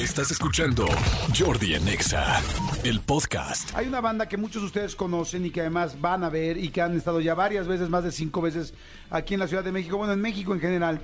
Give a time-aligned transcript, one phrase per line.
[0.00, 0.86] Estás escuchando
[1.38, 2.40] Jordi Anexa,
[2.84, 3.70] el podcast.
[3.74, 6.70] Hay una banda que muchos de ustedes conocen y que además van a ver y
[6.70, 8.72] que han estado ya varias veces, más de cinco veces
[9.10, 11.02] aquí en la Ciudad de México, bueno, en México en general.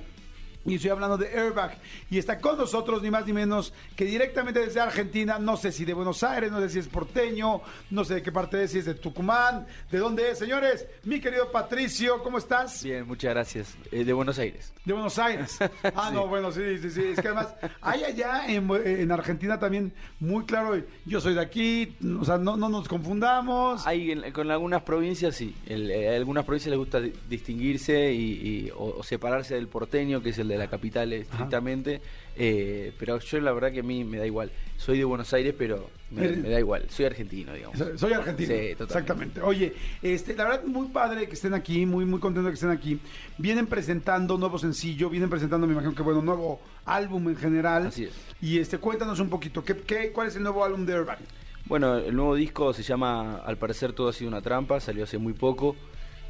[0.67, 1.77] Y estoy hablando de Airbag.
[2.11, 5.85] Y está con nosotros, ni más ni menos, que directamente desde Argentina, no sé si
[5.85, 8.79] de Buenos Aires, no sé si es porteño, no sé de qué parte es, si
[8.79, 10.37] es de Tucumán, de dónde es.
[10.39, 12.83] Señores, mi querido Patricio, ¿cómo estás?
[12.83, 13.75] Bien, muchas gracias.
[13.91, 14.73] Eh, de Buenos Aires.
[14.85, 15.57] De Buenos Aires.
[15.95, 17.01] Ah, no, bueno, sí, sí, sí.
[17.01, 17.47] Es que además
[17.81, 22.57] hay allá en, en Argentina también muy claro, yo soy de aquí, o sea, no,
[22.57, 23.87] no nos confundamos.
[23.87, 25.55] Hay en- con algunas provincias, sí.
[25.65, 28.31] El- eh, a algunas provincias les gusta di- distinguirse y,
[28.67, 32.01] y- o, o separarse del porteño, que es el de la capital estrictamente.
[32.35, 34.51] eh, pero yo la verdad que a mí me da igual.
[34.77, 36.85] Soy de Buenos Aires, pero me, me da igual.
[36.89, 37.77] Soy argentino, digamos.
[37.77, 38.49] Soy- Soy argentino.
[38.49, 38.83] Sí.
[38.83, 39.41] Exactamente.
[39.41, 42.99] Oye, este, la verdad, muy padre que estén aquí, muy, muy contento que estén aquí.
[43.37, 47.87] Vienen presentando nuevo sencillo, vienen presentando, me imagino que bueno, nuevo álbum en general.
[47.87, 48.11] Así es.
[48.41, 51.17] Y este, cuéntanos un poquito, ¿qué, qué, cuál es el nuevo álbum de Urban?
[51.65, 55.17] Bueno, el nuevo disco se llama Al parecer todo ha sido una trampa, salió hace
[55.17, 55.75] muy poco,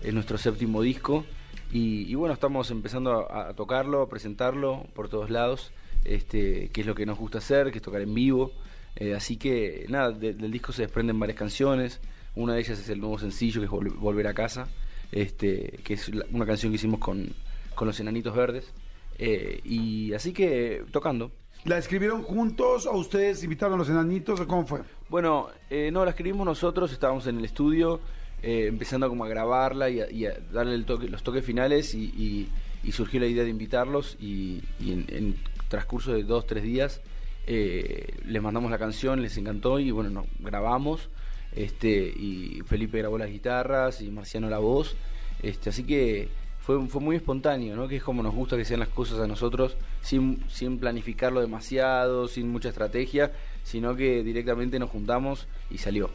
[0.02, 1.26] es nuestro séptimo disco
[1.72, 5.72] y, y bueno, estamos empezando a, a tocarlo, a presentarlo por todos lados,
[6.06, 8.52] este, que es lo que nos gusta hacer, que es tocar en vivo,
[9.00, 12.00] Eh, así que nada, de- del disco se desprenden varias canciones,
[12.36, 14.68] una de ellas es el nuevo sencillo que es Vol- Volver a casa,
[15.12, 17.30] este, que es la- una canción que hicimos con,
[17.76, 18.74] con los Enanitos Verdes,
[19.20, 21.32] Eh, y así que tocando.
[21.66, 24.82] ¿La escribieron juntos o ustedes invitaron a los enanitos o cómo fue?
[25.10, 28.00] Bueno, eh, no, la escribimos nosotros, estábamos en el estudio,
[28.44, 31.94] eh, empezando como a grabarla y a, y a darle el toque, los toques finales
[31.94, 32.50] y,
[32.92, 35.36] surgió la idea de invitarlos y, y en, en
[35.68, 37.02] transcurso de dos, tres días
[37.50, 41.10] eh, les mandamos la canción, les encantó y bueno, nos grabamos
[41.56, 44.98] este, y Felipe grabó las guitarras y Marciano la voz,
[45.42, 46.28] este, así que
[46.60, 47.88] fue, fue muy espontáneo, ¿no?
[47.88, 52.28] que es como nos gusta que sean las cosas a nosotros, sin, sin planificarlo demasiado,
[52.28, 53.32] sin mucha estrategia,
[53.64, 56.10] sino que directamente nos juntamos y salió.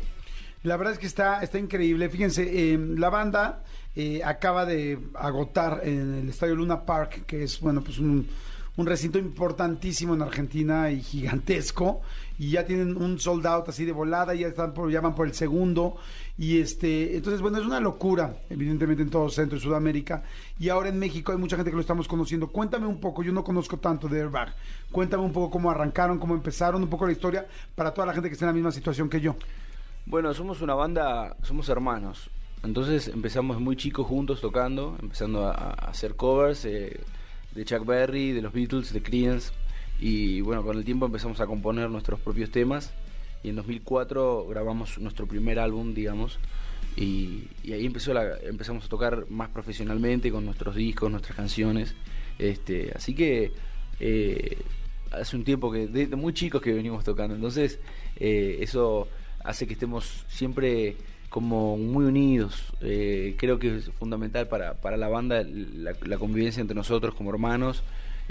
[0.63, 2.09] La verdad es que está, está increíble.
[2.09, 3.65] Fíjense, eh, la banda
[3.97, 8.29] eh, acaba de agotar en el Estadio Luna Park, que es, bueno, pues un,
[8.77, 12.01] recinto importantísimo en Argentina y gigantesco.
[12.39, 15.27] Y ya tienen un sold out así de volada, ya están por, ya van por
[15.27, 15.97] el segundo.
[16.39, 20.23] Y este, entonces, bueno, es una locura, evidentemente en todo Centro y Sudamérica.
[20.61, 22.53] Y ahora en México hay mucha gente que lo estamos conociendo.
[22.53, 24.55] Cuéntame un poco, yo no conozco tanto de Airbag.
[24.93, 28.29] Cuéntame un poco cómo arrancaron, cómo empezaron, un poco la historia para toda la gente
[28.29, 29.35] que está en la misma situación que yo.
[30.05, 32.29] Bueno, somos una banda, somos hermanos.
[32.65, 37.01] Entonces empezamos muy chicos juntos tocando, empezando a, hacer covers eh,
[37.55, 39.53] de Chuck Berry, de los Beatles, de Creedence.
[40.01, 42.93] Y bueno, con el tiempo empezamos a componer nuestros propios temas.
[43.45, 46.41] Y en 2004 grabamos nuestro primer álbum, digamos.
[46.97, 51.95] Y, y ahí empezó la, empezamos a tocar más profesionalmente con nuestros discos, nuestras canciones.
[52.41, 53.53] Este, así que
[54.01, 54.59] eh,
[55.13, 57.37] hace un tiempo que, de, de muy chicos que venimos tocando.
[57.37, 57.79] Entonces,
[58.17, 59.09] eh, eso
[59.45, 60.97] hace que estemos siempre
[61.29, 62.63] como muy unidos.
[62.81, 67.31] Eh, creo que es fundamental para, para la banda la, la convivencia entre nosotros como
[67.31, 67.83] hermanos.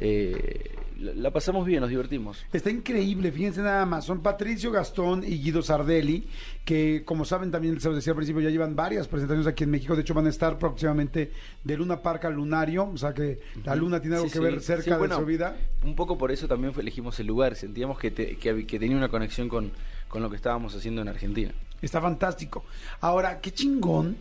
[0.03, 2.43] Eh, la, la pasamos bien, nos divertimos.
[2.51, 4.03] Está increíble, fíjense nada más.
[4.05, 6.27] Son Patricio Gastón y Guido Sardelli,
[6.65, 9.71] que como saben también se los decía al principio, ya llevan varias presentaciones aquí en
[9.71, 9.95] México.
[9.95, 11.31] De hecho, van a estar próximamente
[11.63, 12.89] de Luna Park al Lunario.
[12.93, 14.43] O sea que la luna tiene algo Sí, que sí.
[14.43, 15.55] ver cerca Sí, bueno, de su vida.
[15.83, 17.55] Un poco por eso también elegimos el lugar.
[17.55, 19.71] Sentíamos que, te- que, tenía una conexión con,
[20.07, 21.51] con lo que estábamos haciendo en Argentina.
[21.81, 22.63] Está fantástico.
[22.99, 24.17] Ahora, qué chingón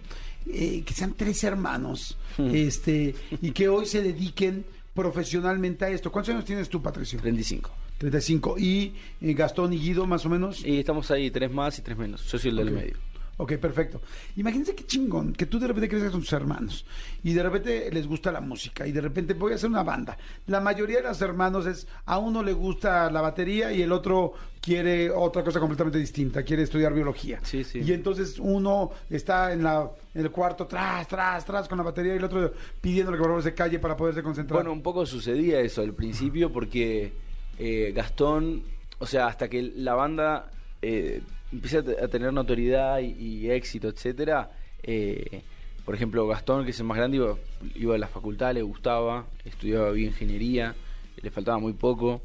[0.46, 2.54] eh, que sean tres hermanos Hmm.
[2.54, 4.64] este y que hoy se dediquen
[4.94, 6.10] profesionalmente a esto.
[6.10, 7.18] ¿Cuántos años tienes tú, Patricio?
[7.20, 7.70] 35.
[7.98, 8.56] 35.
[8.58, 10.64] ¿Y eh, Gastón y Guido, más o menos?
[10.64, 12.24] Y estamos ahí, tres más y tres menos.
[12.30, 12.74] Yo soy el del Ok.
[12.74, 12.96] medio.
[13.40, 14.02] Ok, perfecto.
[14.36, 16.84] Imagínense qué chingón que tú de repente creces con tus hermanos
[17.22, 20.18] y de repente les gusta la música y de repente voy a hacer una banda.
[20.46, 24.34] La mayoría de los hermanos es a uno le gusta la batería y el otro
[24.60, 27.40] quiere otra cosa completamente distinta, quiere estudiar biología.
[27.42, 27.80] Sí, sí.
[27.80, 32.12] Y entonces uno está en, la, en el cuarto tras, tras, tras con la batería
[32.12, 34.58] y el otro pidiéndole que por favor se calle para poderse concentrar.
[34.58, 37.10] Bueno, un poco sucedía eso al principio porque
[37.58, 38.64] eh, Gastón,
[38.98, 40.50] o sea, hasta que la banda
[40.82, 41.22] eh,
[41.52, 44.50] empieza a te- a tener notoriedad y, y éxito, etcétera,
[44.82, 45.42] eh,
[45.84, 47.36] por ejemplo, Gastón, que es el más grande, iba,
[47.74, 50.74] iba a la facultad, le gustaba, estudiaba bioingeniería,
[51.20, 52.22] le faltaba muy poco,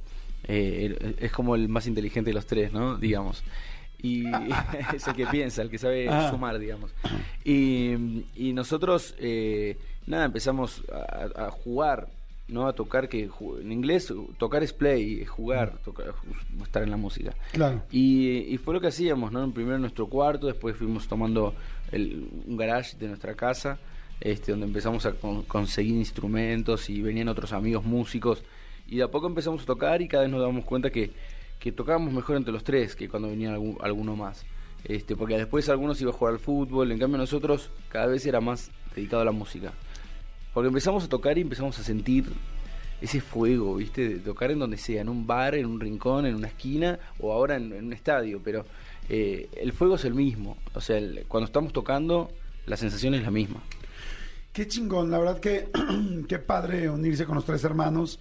[0.47, 2.97] eh, es como el más inteligente de los tres, ¿no?
[2.97, 3.43] Digamos.
[4.01, 4.25] Y
[4.93, 6.29] es el que piensa, el que sabe Ah.
[6.29, 6.91] sumar, digamos.
[7.43, 12.09] Y, y nosotros, eh, nada, empezamos a, a jugar,
[12.47, 12.67] ¿no?
[12.67, 13.29] A tocar, que
[13.61, 16.13] en inglés tocar es play, es jugar, tocar,
[16.61, 17.33] estar en la música.
[17.51, 17.81] Claro.
[17.91, 19.49] Y, y fue lo que hacíamos, ¿no?
[19.51, 21.53] Primero en nuestro cuarto, después fuimos tomando
[21.91, 23.79] el- un garage de nuestra casa,
[24.21, 28.43] este, donde empezamos a con- conseguir instrumentos y venían otros amigos músicos.
[28.87, 31.11] Y de a poco empezamos a tocar y cada vez nos damos cuenta que,
[31.59, 34.45] que tocábamos mejor entre los tres que cuando venía algún- alguno más.
[34.83, 38.39] Este, porque después algunos iban a jugar al fútbol, en cambio nosotros cada vez era
[38.39, 39.73] más dedicado a la música.
[40.55, 42.25] Porque empezamos a tocar y empezamos a sentir
[43.01, 44.09] ese fuego, ¿viste?
[44.09, 47.31] De tocar en donde sea, en un bar, en un rincón, en una esquina o
[47.31, 48.65] ahora en, en un estadio, pero
[49.09, 50.57] eh, el fuego es el mismo.
[50.73, 52.31] O sea, el- cuando estamos tocando,
[52.65, 53.61] la sensación es la misma.
[54.53, 55.67] Qué chingón, la verdad que
[56.29, 58.17] qué padre unirse con los tres hermanos.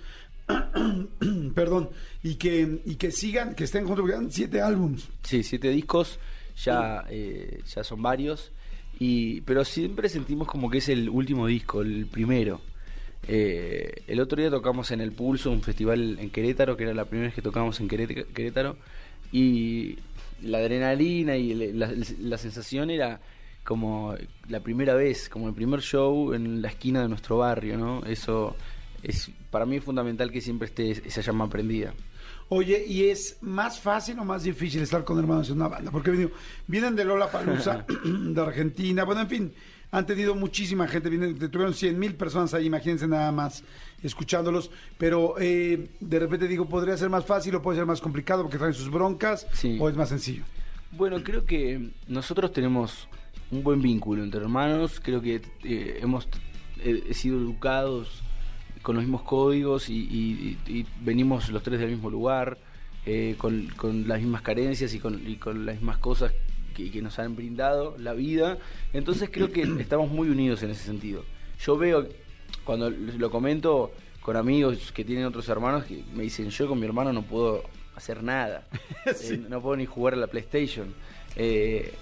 [1.54, 1.90] Perdón,
[2.22, 5.08] y que, y que sigan, que estén juntos, porque siete álbums.
[5.22, 6.18] Sí, siete discos,
[6.62, 8.50] ya, eh, ya son varios,
[8.98, 12.60] y, pero siempre sentimos como que es el último disco, el primero.
[13.26, 17.06] Eh, el otro día tocamos en el Pulso, un festival en Querétaro, que era la
[17.06, 18.76] primera vez que tocamos en Queré- Querétaro,
[19.32, 19.96] y
[20.42, 23.20] la adrenalina y la sensación era
[23.64, 24.14] como
[24.48, 28.04] la primera vez, como el primer show en la esquina de nuestro barrio, ¿no?
[28.04, 28.54] Eso
[29.02, 31.94] es para mí es fundamental que siempre esté esa llama prendida.
[32.56, 35.90] Oye, ¿y es más fácil o más difícil estar con hermanos en una banda?
[35.90, 36.30] Porque digo,
[36.68, 39.52] vienen de Lola Palusa, de Argentina, bueno, en fin,
[39.90, 43.64] han tenido muchísima gente, vienen, tuvieron 100 mil personas ahí, imagínense nada más
[44.04, 48.42] escuchándolos, pero eh, de repente digo, podría ser más fácil o puede ser más complicado
[48.42, 49.76] porque traen sus broncas, Sí.
[49.80, 50.44] o es más sencillo.
[50.92, 53.08] Bueno, creo que nosotros tenemos
[53.50, 56.28] un buen vínculo entre hermanos, creo que eh, hemos
[56.84, 58.22] eh, sido educados
[58.84, 62.58] con los mismos códigos y, y- venimos los tres del mismo lugar,
[63.06, 66.32] eh, con, con las mismas carencias y con, y con las mismas cosas
[66.76, 68.58] que, que nos han brindado la vida.
[68.92, 71.24] Entonces creo que estamos muy unidos en ese sentido.
[71.60, 72.06] Yo veo,
[72.64, 73.90] cuando lo comento
[74.20, 77.64] con amigos que tienen otros hermanos, que me dicen, yo con mi hermano no puedo
[77.96, 78.66] hacer nada.
[79.16, 79.34] Sí.
[79.34, 80.94] Eh, no puedo ni jugar a la PlayStation.
[81.36, 81.92] Eh,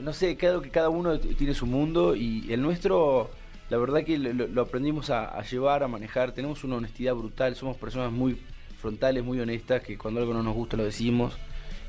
[0.00, 3.30] no sé, creo que cada uno tiene su mundo y el nuestro,
[3.70, 6.32] la verdad que lo, lo aprendimos a, a llevar, a manejar.
[6.32, 8.36] Tenemos una honestidad brutal, somos personas muy
[8.80, 11.38] frontales, muy honestas, que cuando algo no nos gusta lo decimos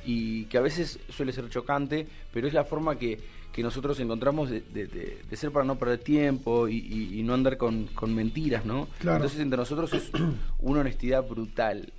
[0.05, 3.19] y que a veces suele ser chocante, pero es la forma que,
[3.51, 7.23] que nosotros encontramos de, de- de- de ser para no perder tiempo y, y- y
[7.23, 8.87] no andar con, con mentiras, ¿no?
[8.99, 9.17] Claro.
[9.17, 10.11] Entonces entre nosotros es
[10.59, 11.91] una honestidad brutal.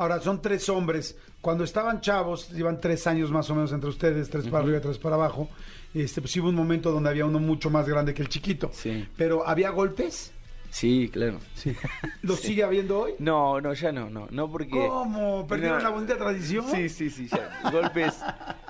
[0.00, 1.16] Ahora, son tres hombres.
[1.42, 4.80] Cuando estaban chavos, llevan tres años más o menos entre ustedes, tres para arriba y
[4.80, 5.48] tres para abajo.
[5.92, 8.70] Este, pues hubo un momento donde había uno mucho más grande que el chiquito.
[8.72, 9.06] Sí.
[9.16, 10.32] Pero ¿había golpes?
[10.70, 11.38] Sí, claro.
[11.54, 11.74] Sí.
[12.22, 13.12] ¿Lo sigue habiendo hoy?
[13.18, 14.70] No, no, ya no, no, no porque...
[14.88, 15.46] ¿Cómo?
[15.46, 15.84] ¿Perdieron No.
[15.84, 16.64] la bonita tradición?
[16.70, 17.70] Sí, sí, sí, ya.
[17.70, 18.14] Golpes,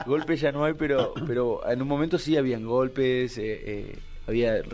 [0.06, 4.62] golpes ya no hay, pero, pero en un momento sí habían golpes, eh, eh, había
[4.62, 4.64] re-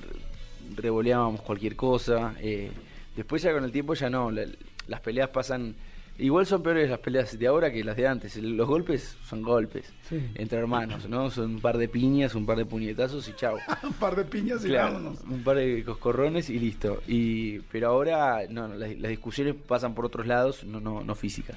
[0.76, 2.34] revoleábamos cualquier cosa.
[2.40, 2.70] eh,
[3.16, 4.46] después ya con el tiempo ya no, la-
[4.86, 5.74] las peleas pasan.
[6.18, 8.36] Igual son peores las peleas de ahora que las de antes.
[8.36, 10.18] Los golpes son golpes Sí.
[10.34, 11.30] entre hermanos, ¿no?
[11.30, 13.56] Son un par de piñas, un par de puñetazos y chao.
[13.82, 15.20] Un par de piñas y Claro, vámonos.
[15.24, 17.02] un par de coscorrones y listo.
[17.06, 21.14] Y pero ahora no, no, las, las discusiones pasan por otros lados, no, no, no
[21.14, 21.56] físicas.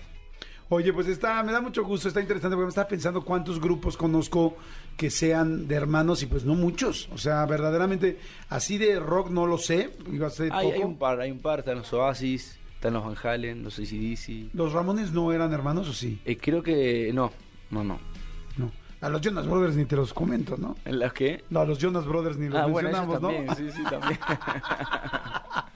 [0.72, 3.98] Oye, pues está, me da mucho gusto, está interesante, porque me estaba pensando cuántos grupos
[3.98, 4.56] conozco
[4.98, 7.10] que sean de hermanos y pues no muchos.
[7.12, 8.20] O sea, verdaderamente,
[8.50, 10.76] así de rock no lo sé, iba a ser Hay, poco.
[10.78, 14.54] hay un par, hay un par, están los Oasis, están los Van Halen, los ACDC.
[14.54, 16.22] ¿Los Ramones no eran hermanos o sí?
[16.24, 17.30] Eh, creo que no,
[17.72, 18.00] no, no.
[18.56, 18.72] No.
[19.02, 20.78] A los Jonas Brothers ni te los comento, ¿no?
[20.86, 21.44] ¿En las que?
[21.50, 23.28] No, a los Jonas Brothers ni los Ah, bueno, mencionamos, ¿no?
[23.32, 24.18] también, sí, sí, también.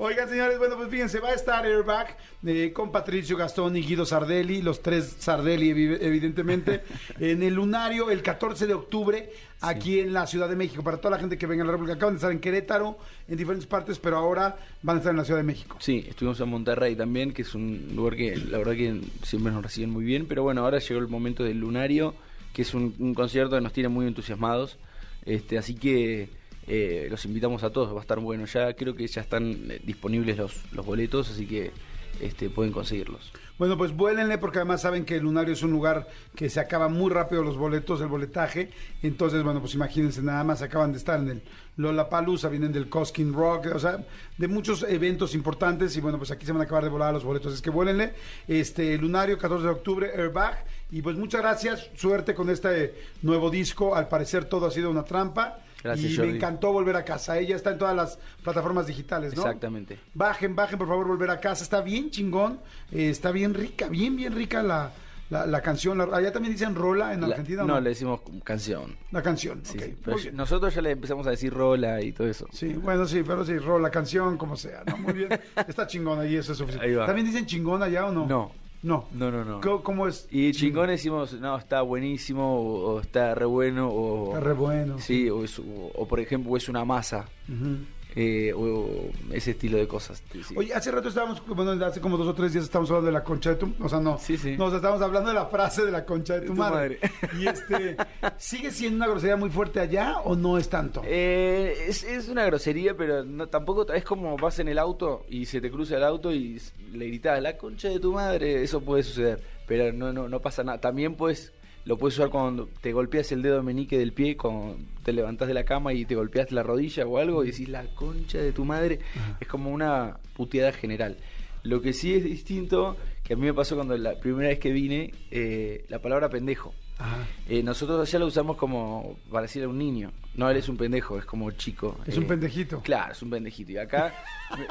[0.00, 2.16] Oigan, señores, bueno, pues fíjense, va a estar Airbag
[2.46, 6.82] eh, con Patricio Gastón y Guido Sardelli, los tres Sardelli, evi- evidentemente,
[7.18, 10.84] en el Lunario el 14 de octubre, aquí en la Ciudad de México.
[10.84, 12.96] Para toda la gente que venga a la República, acaban de estar en Querétaro,
[13.26, 15.76] en diferentes partes, pero ahora van a estar en la Ciudad de México.
[15.80, 19.64] Sí, estuvimos en Monterrey también, que es un lugar que la verdad que siempre nos
[19.64, 22.14] reciben muy bien, pero bueno, ahora llegó el momento del Lunario,
[22.52, 24.78] que es un, un concierto que nos tiene muy entusiasmados,
[25.24, 26.28] este, así que
[26.68, 29.80] eh, los invitamos a todos, va a estar bueno, ya creo que ya están eh,
[29.84, 31.72] disponibles los, los boletos, así que
[32.20, 33.32] este, pueden conseguirlos.
[33.58, 36.06] Bueno, pues vuélenle porque además saben que el Lunario es un lugar
[36.36, 38.70] que se acaba muy rápido los boletos, el boletaje.
[39.02, 41.42] Entonces, bueno, pues imagínense, nada más acaban de estar en el
[41.76, 44.04] Lollapalooza, vienen del Coskin Rock, o sea,
[44.36, 47.24] de muchos eventos importantes y bueno, pues aquí se van a acabar de volar los
[47.24, 47.52] boletos.
[47.54, 48.14] Es que vuélenle,
[48.46, 50.64] este Lunario, 14 de octubre, Airbag.
[50.90, 53.94] Y pues muchas gracias, suerte con este nuevo disco.
[53.94, 55.58] Al parecer todo ha sido una trampa.
[55.82, 56.30] Gracias, y Jordi.
[56.32, 57.38] me encantó volver a casa.
[57.38, 59.42] Ella está en todas las plataformas digitales, ¿no?
[59.42, 59.98] Exactamente.
[60.14, 61.62] Bajen, bajen, por favor, volver a casa.
[61.62, 62.60] Está bien chingón,
[62.92, 64.90] eh, está bien rica, bien, bien rica la,
[65.30, 65.96] la, la canción.
[65.98, 67.62] La- allá también dicen rola en La- Argentina.
[67.62, 68.96] ¿o no, no, le decimos canción.
[69.12, 69.60] La canción.
[69.62, 70.34] Sí, pero bien.
[70.36, 72.46] nosotros ya le empezamos a decir rola y todo eso.
[72.52, 74.96] Sí, bueno, sí, pero sí, rola, canción, como sea, ¿no?
[74.96, 75.28] Muy bien.
[75.68, 76.88] Está chingona y eso es suficiente.
[76.88, 77.06] Ahí va.
[77.06, 78.26] ¿También dicen chingón allá o no?
[78.26, 78.52] No.
[78.82, 79.06] No.
[79.12, 79.60] No, no, no.
[79.60, 80.28] ¿Cómo, cómo es?
[80.30, 84.28] Y chingón decimos, no, está buenísimo, o, o está re bueno, o...
[84.28, 84.98] Está re bueno.
[85.00, 87.26] Sí, o, es- o- o, por ejemplo, es una masa.
[87.48, 87.78] Ujú.
[88.16, 90.22] Eh, o ese estilo de cosas.
[90.32, 90.54] sí.
[90.56, 93.22] Oye, hace rato estábamos, bueno, hace como dos o tres días estábamos hablando de la
[93.24, 94.56] concha de tu, o sea, no, Sí, sí.
[94.56, 96.98] nos estábamos hablando de la frase de la concha de tu, tu madre.
[97.00, 97.38] madre.
[97.40, 97.96] Y este,
[98.38, 101.02] ¿sigue siendo una grosería muy fuerte allá o no es tanto?
[101.04, 105.44] Eh, es, es una grosería, pero no, tampoco es como vas en el auto y
[105.46, 106.60] se te cruza el auto y
[106.92, 110.64] le gritas la concha de tu madre, eso puede suceder, pero no no no pasa
[110.64, 110.80] nada.
[110.80, 111.52] También pues
[111.88, 115.54] lo puedes usar cuando te golpeas el dedo meñique del pie, cuando te levantás de
[115.54, 118.64] la cama y te golpeas la rodilla o algo y decís la concha de tu
[118.66, 118.98] madre,
[119.40, 121.16] es como una puteada general.
[121.62, 124.70] Lo que sí es distinto, que a mí me pasó cuando la primera vez que
[124.70, 126.74] vine, eh, la palabra pendejo.
[126.98, 127.26] Ajá.
[127.48, 130.12] Eh, nosotros allá lo usamos como para decirle a un niño.
[130.34, 131.96] No, él es un pendejo, es como chico.
[132.06, 132.80] Es Eh, un pendejito.
[132.82, 133.72] Claro, es un pendejito.
[133.72, 134.12] Y acá,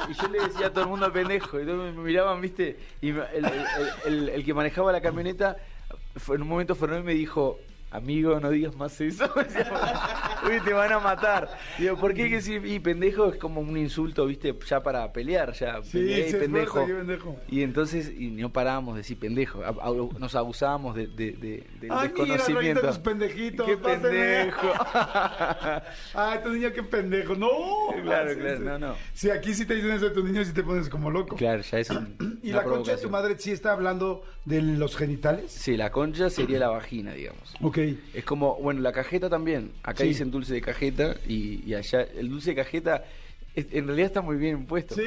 [0.08, 1.60] y yo le decía a todo el mundo pendejo.
[1.60, 2.78] Y todos me miraban, viste.
[3.00, 5.56] Y el, el- el- el- el que manejaba la camioneta,
[6.28, 7.58] en un momento Fernando me dijo.
[7.90, 9.24] Amigo, no digas más eso.
[10.46, 11.48] Uy, te van a matar.
[11.78, 12.64] Digo, ¿por qué hay que decir?
[12.66, 15.82] Y pendejo es como un insulto, viste, ya para pelear, ya.
[15.82, 16.86] Sí, es pendejo.
[16.86, 17.36] qué pendejo.
[17.48, 19.62] Y entonces, y no parábamos de decir pendejo.
[19.64, 22.80] A- a- Nos abusábamos de, de, de- del Ay, mira, desconocimiento.
[22.80, 24.72] Rayita, tus pendejitos, ¡Qué pendejo!
[26.14, 27.34] Ay, tu niño, qué pendejo.
[27.34, 27.48] No.
[28.02, 28.64] Claro, Sí, claro, sí.
[28.64, 28.94] no, no.
[29.14, 31.36] Sí, aquí sí te dicen eso de tu niño y te pones como loco.
[31.36, 34.96] claro, ya es un- ¿Y la concha de tu madre sí está hablando de los
[34.96, 35.50] genitales?
[35.52, 37.54] Sí, la concha sería la vagina, digamos.
[37.60, 37.78] Ok.
[38.14, 39.72] Es como, bueno, la cajeta también.
[39.82, 40.10] Acá Sí.
[40.30, 43.04] Dulce de cajeta y, y allá el dulce de cajeta
[43.54, 44.94] es- en realidad está muy bien impuesto.
[44.94, 45.02] Sí.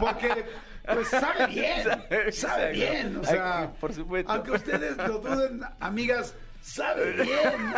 [0.00, 0.44] Porque
[0.92, 1.86] pues sabe bien.
[2.32, 3.16] Sabe- bien.
[3.16, 4.30] O sea, por supuesto.
[4.32, 7.74] Aunque ustedes lo duden, amigas, sabe bien.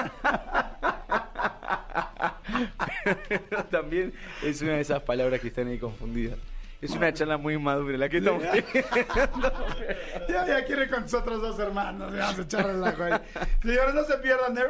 [3.29, 4.13] Pero también
[4.43, 6.39] es una de esas palabras que están ahí confundidas.
[6.81, 8.69] Es una charla muy madura la que estamos teniendo.
[10.29, 12.13] Ya, ya quiere con sus otros dos hermanos.
[12.15, 13.13] Vamos a echar relajo ahí.
[13.63, 14.59] Señores, no se pierdan.
[14.59, 14.63] ¿eh?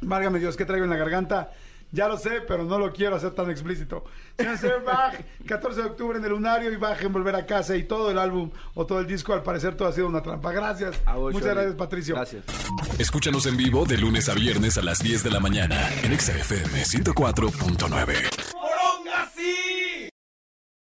[0.00, 1.50] Válgame Dios, ¿qué traigo en la garganta?
[1.94, 4.04] Ya lo sé, pero no lo quiero hacer tan explícito.
[4.36, 5.14] Señor Señor Bach,
[5.46, 8.18] 14 de octubre en el Lunario y Bach en Volver a Casa y todo el
[8.18, 10.50] álbum o todo el disco, al parecer todo ha sido una trampa.
[10.50, 10.96] Gracias.
[11.06, 12.16] A vos, Muchas gracias, Patricio.
[12.16, 12.42] Gracias.
[12.98, 16.32] Escúchanos en vivo de lunes a viernes a las 10 de la mañana en Exa
[16.32, 18.43] FM 104.9.